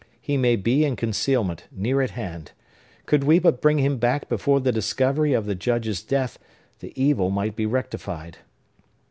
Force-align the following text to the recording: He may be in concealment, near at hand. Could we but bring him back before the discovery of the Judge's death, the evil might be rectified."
He 0.19 0.35
may 0.35 0.55
be 0.55 0.83
in 0.83 0.95
concealment, 0.95 1.67
near 1.71 2.01
at 2.01 2.09
hand. 2.09 2.53
Could 3.05 3.23
we 3.23 3.37
but 3.37 3.61
bring 3.61 3.77
him 3.77 3.97
back 3.99 4.27
before 4.27 4.59
the 4.59 4.71
discovery 4.71 5.33
of 5.33 5.45
the 5.45 5.53
Judge's 5.53 6.01
death, 6.01 6.39
the 6.79 6.91
evil 6.99 7.29
might 7.29 7.55
be 7.55 7.67
rectified." 7.67 8.39